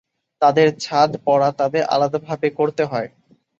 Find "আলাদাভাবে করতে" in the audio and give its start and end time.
1.85-2.83